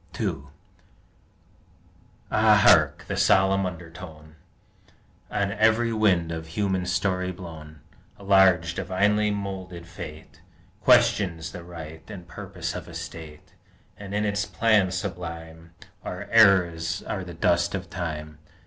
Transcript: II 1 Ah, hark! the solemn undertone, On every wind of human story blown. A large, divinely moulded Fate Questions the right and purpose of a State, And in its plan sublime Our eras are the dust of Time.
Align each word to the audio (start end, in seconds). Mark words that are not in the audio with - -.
II 0.19 0.29
1 0.31 0.47
Ah, 2.31 2.55
hark! 2.65 3.05
the 3.07 3.15
solemn 3.15 3.67
undertone, 3.67 4.35
On 5.29 5.51
every 5.51 5.93
wind 5.93 6.31
of 6.31 6.47
human 6.47 6.87
story 6.87 7.31
blown. 7.31 7.81
A 8.17 8.23
large, 8.23 8.73
divinely 8.73 9.29
moulded 9.29 9.85
Fate 9.85 10.41
Questions 10.83 11.51
the 11.51 11.63
right 11.63 12.01
and 12.09 12.27
purpose 12.27 12.73
of 12.73 12.87
a 12.87 12.95
State, 12.95 13.53
And 13.95 14.15
in 14.15 14.25
its 14.25 14.43
plan 14.43 14.89
sublime 14.89 15.75
Our 16.03 16.27
eras 16.31 17.03
are 17.03 17.23
the 17.23 17.35
dust 17.35 17.75
of 17.75 17.87
Time. 17.87 18.39